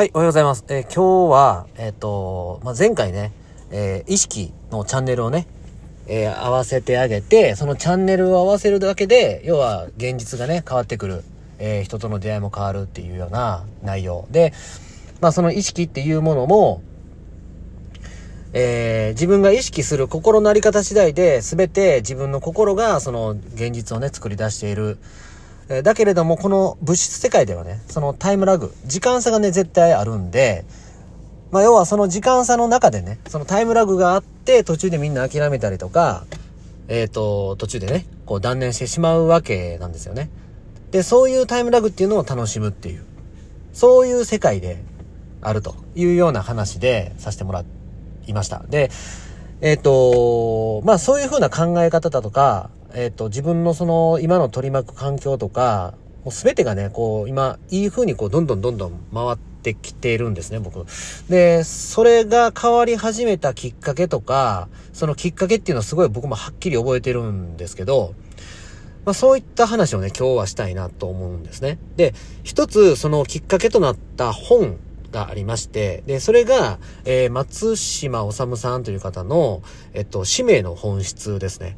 [0.00, 0.64] はい、おはようございます。
[0.70, 3.32] えー、今日は、えっ、ー、と、まあ、前回ね、
[3.70, 5.46] えー、意識のチャンネルをね、
[6.06, 11.22] え合わせてあげて、そのチャンネルを合わせるだけで、要は現実がね、変わってくる。
[11.58, 14.26] え人との出会いも変わるっていうような内容。
[14.30, 14.54] で、
[15.20, 16.80] まあ、その意識っていうものも、
[18.54, 24.96] え自分が意識する心のあり方次第で、全て自分の心がその現実をね、作り出している。
[25.70, 30.64] えだけれども、この物質世界ではね、そのタイムラグ、時間差がね、絶対あるんで、
[31.50, 36.24] まあ、要はその時間差の中でね、そのタイムラグがあって、途中でみんな諦めたりとか、
[36.88, 40.28] えっ、ー、と、途中でね、こう断念してしまうわけなんですよね。
[40.90, 43.04] で、そういうタイムラグっていうのを楽しむっていう、
[43.72, 44.82] そういう世界で
[45.40, 47.64] あるというような話でさせてもら
[48.26, 48.64] いました。
[48.68, 48.90] で、
[49.60, 55.94] えっ、ー、と、まあそういう風な考え方だとか、えっ、ー、と、自分のその、今の取り巻く環境とか、
[56.24, 60.84] もう全てがね、こう、今、いい風にこう、どんどんどんどん回ってきているんですね、僕。
[61.28, 68.14] で、それが変わり始めたきっかけとか、そのきっかけっていうのはすごい僕もはっきり覚えてるんですけど、
[69.04, 71.78] まあそういった話をね、今日はしたいなと思うんですね。
[71.96, 74.76] で、一つ、そのきっかけとなった本
[75.10, 81.76] がありまして、で、それが、えー、松島治さんという方の、えっと、使命の本質ですね。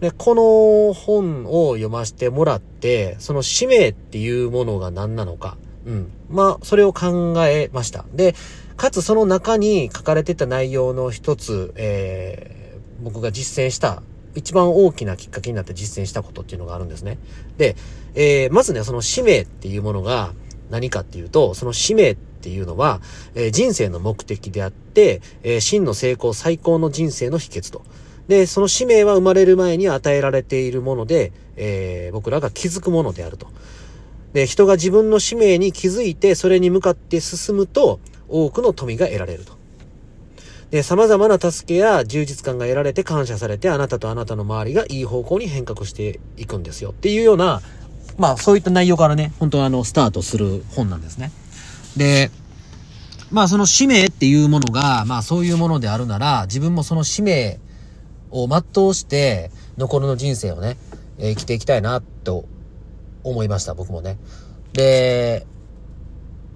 [0.00, 6.12] で、この本を読ませてもらって、その使命っていうものが何なのか、うん。
[6.30, 8.04] まあ、それを考えました。
[8.14, 8.34] で、
[8.76, 14.02] かつその中に書かれてた内容の一つ、えー、僕が実践した、
[14.34, 17.18] 一番大きなきっかけになって実践したことっていうのがあるんですね。
[17.56, 17.74] で、
[18.14, 20.32] えー、まずね、その使命っていうものが
[20.70, 23.00] 何かっていうと、その使命っていうのは、
[23.34, 27.82] えー、人生の目的であって、えー、真の成功最高の人生の秘訣と。
[28.28, 33.48] で、その使命は生まれる前に与えられているもので、えー、僕らが気づくものであると。
[34.34, 39.54] で、人が自分の使命に気づいて、それに向かって進むと、多くの富が得られると。
[40.70, 46.90] で、様々な助けや充実感が得られて感謝されて、あなたとあなたの周りがいい方向に変革していくんですよ。
[46.90, 47.62] っていうような、
[48.18, 51.32] まあそういった内容からね、本当はあの、スタートする本なんですね。
[51.96, 52.30] で、
[53.30, 57.58] まあその使命っていうものが、まあそういうものであるなら、自分もその使命
[58.30, 60.76] を全うして、残りの人生をね、
[61.18, 62.46] えー、生きていきたいな、と
[63.24, 64.18] 思いました、僕もね。
[64.72, 65.46] で、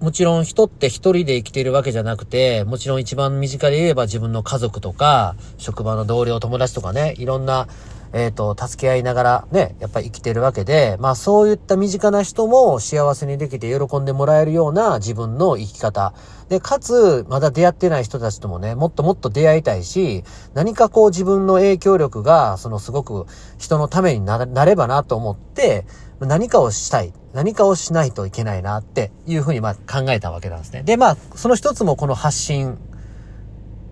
[0.01, 7.69] もちろん人って一人で生きているわけじゃなくて、もちろん一番身近で言えば自分の家族とか、職場の同僚、友達とかね、いろんな
[8.13, 16.15] えっ、ー、と、助け合いながらね、やっぱり生きてるわけで、まあそういった身近な人も幸せにできて喜んでもらえるような自分の生き方。
[16.49, 20.25] で、かつ、まだ出会ってない人たちともね、もっともっと出会いたいし、
[20.55, 23.27] 何かこう自分の影響力が、そのすごく
[23.59, 25.87] 人のためになればなと思って、
[26.21, 27.13] 何かをしたい。
[27.33, 30.83] 何かをしないといけないなっていうふうにまあ考えたわけなんですね。
[30.83, 32.79] で、まあ、その一つもこの発信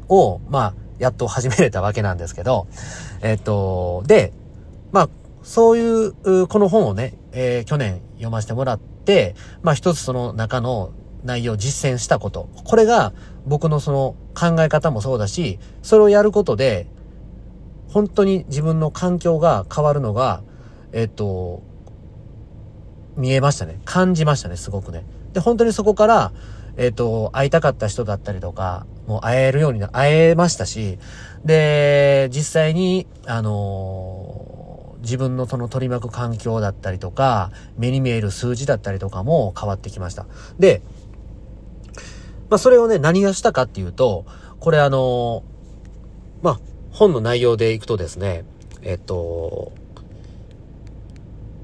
[0.09, 2.69] を、まあ、やっと始めれたわけなんですけど、
[3.22, 4.33] えっと、で、
[4.93, 5.09] まあ、
[5.43, 10.93] そういう、この本をね、えー、去年読ませてもらって、まあ一つその中の
[11.25, 12.50] 内容を実践したこと。
[12.65, 13.12] これが
[13.47, 16.87] 僕のその考え方もそうだし、それをやることで、
[17.89, 20.43] 本当に自分の環境が変わるのが、
[20.93, 21.62] えっと、
[23.16, 23.81] 見えましたね。
[23.87, 25.05] 感じましたね、すごくね。
[25.33, 26.33] で、本当にそこから、
[26.81, 30.99] えっ、ー、と、会いたかった人だったりとか、もう会えるようにな、会えましたし、
[31.45, 40.25] で、実際に、あのー、自分のその取り巻く環境だったりとか、目に見える数字だったりとかも変わってきました。
[40.59, 40.81] で、
[42.49, 44.25] まあ、それをね、何がしたかっていうと、
[44.59, 46.61] これあのー、まあ、
[46.93, 48.47] 本の内容でいくとですね、
[48.81, 49.73] えっと、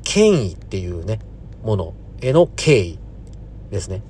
[0.03, 1.21] 権威っていうね、
[1.63, 2.99] ものへの敬意
[3.71, 4.03] ですね。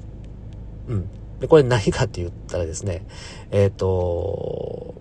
[0.88, 1.08] うん。
[1.40, 3.06] で、これ何かって言ったらですね、
[3.50, 4.94] えっ、ー、と、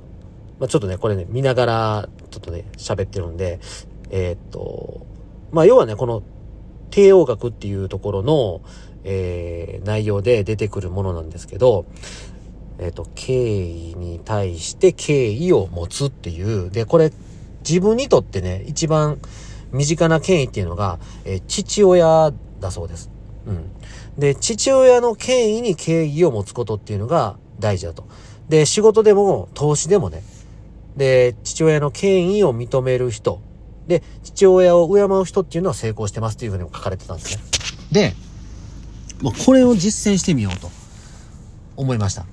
[0.59, 3.59] まあ、ちょっとね、これね、見ながら、ちょっとね、喋ってるんで、
[4.09, 5.05] えっ、ー、と、
[5.51, 6.23] まあ、要はね、この、
[6.91, 8.61] 帝王学っていうところの、
[9.03, 11.85] えー、内容で出てくるものなんですけど、
[12.79, 17.11] えっ、ー、と、敬意に対して敬意を持つっていう、で、これ、
[17.67, 19.19] 自分にとってね、一番
[19.71, 23.09] 身近な権威っていうのが、えー、父親だそうです。
[23.45, 23.74] うん。
[24.17, 28.07] で、父親の権威に敬意を持つことっていうのが大事だと。
[28.49, 30.23] で、仕事でも投資でもね。
[30.95, 33.41] で、父親の権威を認める人。
[33.87, 37.43] で、父親を敬う人っていうのは成功してますっていうふうにも書かれてたんですね。
[37.91, 38.13] で、
[39.21, 40.69] もうこれを実践してみようと
[41.75, 42.25] 思いました。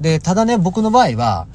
[0.00, 1.46] で、ただね、僕の場合は、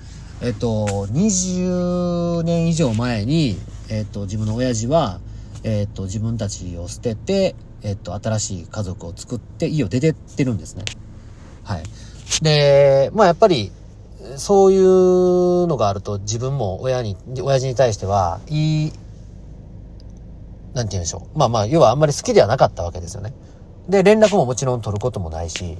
[0.41, 3.57] えっと、20年以上前に、
[3.89, 5.19] えっと、自分の親父は、
[5.63, 10.85] えっと、自分たちを捨てて、えっと、新しい家族を作って家を出てってるんですね。
[11.63, 11.83] はい。
[12.41, 13.71] で、まあやっぱり、
[14.37, 18.93] そういうのがあると自分も親に、親父に対しては、いい、
[20.73, 21.37] なんて言うんでしょう。
[21.37, 23.33] まあまあ、要はあんまり好きではなかったわけですよね。
[23.89, 25.77] で、連絡ももちろん取ることもないし、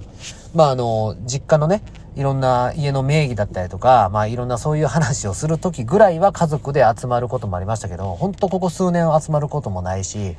[0.56, 1.84] まああの、実家のね、
[2.16, 10.36] いろんな家の名義だったりとか、まあいろんなそういう話をするときぐらいは家族で集まることもありましたけど、ほんとここ数年集まることもないし、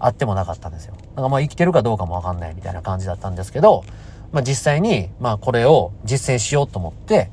[0.00, 0.94] あってもなかったんですよ。
[1.14, 3.84] なんかまあ生きてるかどうかもわかんないみたいな感じだったんですけど、
[4.32, 7.30] まあ実際に、まあこれを実践しようと思って、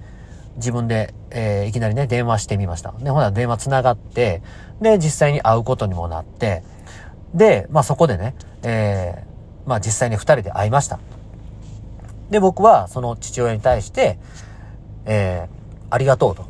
[0.58, 2.92] 自分で、えー、いきなりね、電話してみました。
[2.92, 4.42] で、ほら電話繋がって、
[4.82, 6.64] で、実際に会うことにもなって、
[7.34, 11.00] で、まあそこでね、えー、まあ実際に二人で会いました。
[12.30, 14.20] で、僕はその父親に対して、
[15.06, 16.46] えー、ありがとうと。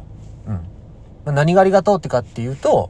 [1.26, 1.36] うん。
[1.36, 2.90] 何がありがとうってかっていうと、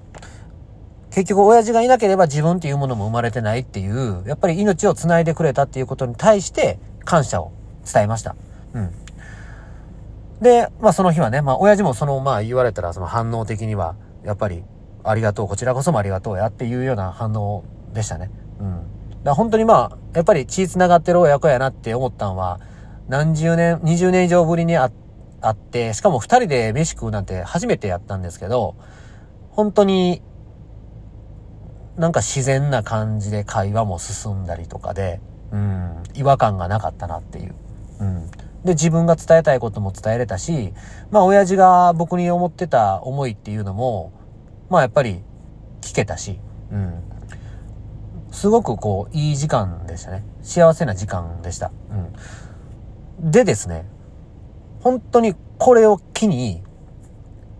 [1.17, 7.51] 結局親父がいなければ自分っていうものも生まれてないっていう、やっぱり命を繋いでくれたっていうことに対して感謝を
[7.91, 8.35] 伝えました。
[8.75, 8.91] うん。
[10.39, 14.63] で、まあその日はね、まあ親父もそのまあ言われたらその反応的には、やっぱり
[15.03, 17.63] ありがとう、こちらこそもありがとうやっていうような反応
[17.95, 18.29] でしたね。
[18.59, 19.23] うん。
[19.23, 22.59] だ本当にまあ、やっぱり血繋がってる親子やなって思ったんは、
[23.07, 24.91] 何十年、20年以上ぶりに会
[25.49, 28.75] って、しかも二人で飯食うなんて初めてやったんですけど、
[29.49, 30.21] 本当に
[31.97, 35.19] なんか自然な感じで会話も進んだりとかで、
[35.51, 37.55] うん、違和感がなかったなっていう。
[37.99, 38.29] うん。
[38.63, 40.73] で、自分が伝えたいことも伝えれたし、
[41.09, 44.11] まあ、親父が僕に思ってた思いっていうのも、
[44.69, 45.23] まあ、やっぱり
[45.81, 46.39] 聞けたし、
[46.71, 47.01] うん。
[48.31, 50.23] すごくこう、いい時間でしたね。
[50.43, 51.71] 幸せな時間でした。
[53.21, 53.31] うん。
[53.31, 53.85] でですね、
[54.81, 56.61] 本当にこれを機に、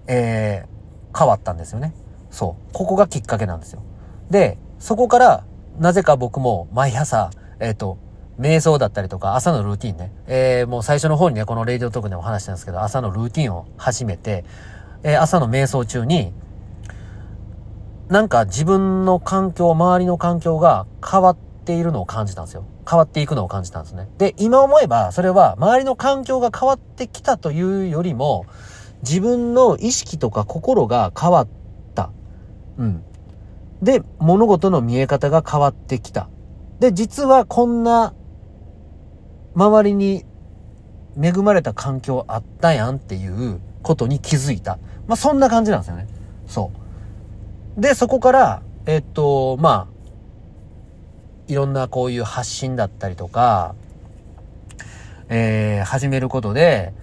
[0.05, 1.93] えー、変わったんですよね。
[2.29, 2.73] そう。
[2.73, 3.81] ここがきっかけなんですよ。
[4.29, 5.43] で、そこから、
[5.79, 7.29] なぜか僕も毎朝、
[7.59, 7.97] えっ、ー、と、
[8.39, 10.11] 瞑想だったりとか、朝のルーティンね。
[10.27, 14.45] えー、もう最初の方にね、このレイディオトークでも話したんですけど、朝のルーティンを始めて、
[15.03, 16.33] えー、朝の瞑想中に、
[18.09, 22.63] なんか自分の環境、周りの環境が変わっているのを感じたんですよ。
[22.89, 24.07] 変わっていくのを感じたんですね。
[24.17, 28.45] で、今思えば、それは周りの環境が変わってきたというよりも、
[29.01, 31.47] 自分の意識とか心が変わっ
[31.95, 32.11] た。
[32.77, 33.03] うん。
[33.81, 36.29] で、物事の見え方が変わってきた。
[36.79, 38.13] で、実はこんな、
[39.55, 40.23] 周りに
[41.19, 44.77] 恵まれた環境あったやんっていうことに気づいた。
[45.07, 46.07] まあ、そんな感じなんですよね。
[46.47, 46.71] そ
[47.77, 47.81] う。
[47.81, 49.97] で、そこから、えっと、まあ、
[51.47, 53.75] いろんなこういう発信だったりとか、
[55.29, 56.93] えー、始めることで、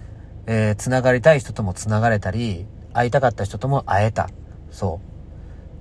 [0.47, 4.29] えー、繋がりたい人とも繋がれたり、会いたかった人とも会えた。
[4.71, 5.14] そう。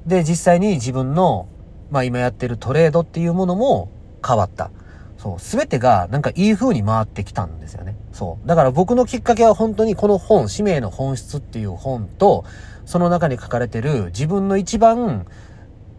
[0.06, 1.48] で、実際に自分の、
[1.90, 3.90] まあ今やってるトレードっていうものも
[4.26, 4.70] 変わった。
[5.16, 5.38] そう。
[5.38, 7.96] すべてがなんかいい風に回ってきたんですよね。
[8.12, 8.48] そう。
[8.48, 12.44] だから僕のきっかけは本当にこの本、使命の本質っていう本と、
[12.84, 15.26] その中に書かれてる自分の一番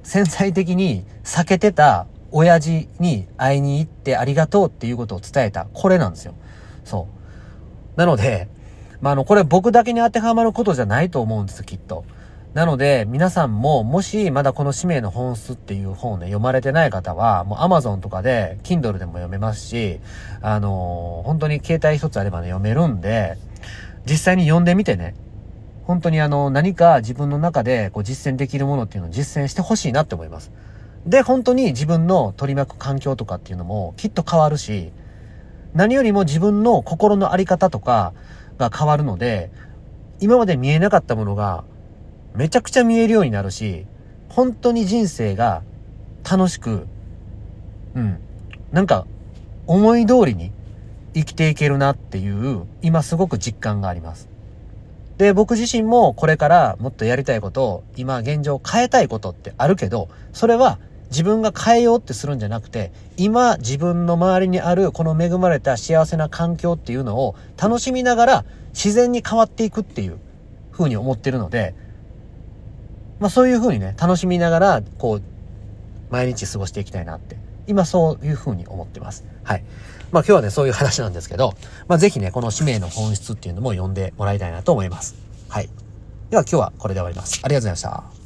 [0.03, 5.67] 潜在的に避けてた親父に会いに行ってありがとうっていうことを伝えた。
[5.73, 6.35] これなんですよ。
[6.83, 7.07] そ
[7.95, 7.99] う。
[7.99, 8.49] なので、
[9.01, 12.05] まあ、あの、これ僕だけに当てはまることじゃないと思うんです、きっと。
[12.55, 19.99] なので、皆さんも、もしまだこの使命の本質っていう本をね、読まれてない方は、もう Amazon とかで、Kindle でも読めますし、
[20.41, 23.37] あのー、本当に携帯一つあればね、読めるんで、
[24.05, 25.15] 実際に読んでみてね、
[25.83, 30.53] 本当にあの、何か自分の中でこう実践できるものっていうのを実践してほしいなって思います。
[31.05, 34.93] で、本当に自分の取り巻く環境とかっていうのもきっと変わるし、
[35.73, 38.13] 何よりも自分の心の在り方とか
[38.57, 39.51] が変わるので、
[40.21, 41.65] 今まで見えなかったものが
[42.35, 43.85] めちゃくちゃ見えるようになるし、
[44.29, 45.63] 本当に人生が
[46.29, 46.87] 楽しく、
[47.95, 48.19] うん、
[48.71, 49.05] なんか
[49.67, 50.51] 思い通りに
[51.13, 54.27] 生きていけるなっていう、今すごく実感があります。
[55.17, 60.77] で、僕自身もこれからもっとやりたいことを、今現状変えたいことってあるけど、それは
[61.09, 70.17] 自分が変えようってするんじゃなくて、今自分の周りにあるこの恵まれた幸せな環境っていうのを楽しみながら自然に変わっていくっていう
[70.73, 71.75] 風に思ってるので、
[73.19, 75.21] まあそういう風にね、楽しみながら、こう、
[76.11, 79.25] 毎日過ごしていきたいなって、今そういう風に思ってます。
[79.43, 79.63] はい。
[80.11, 81.53] まあ今日はね、そういう話なんですけど、
[81.87, 85.15] まあぜひね、この使命の本質っていうのも読んでもらいたいなと思います。
[85.49, 85.69] はい。
[86.29, 87.39] では今日はこれで終わります。
[87.43, 88.24] ありがとうございました。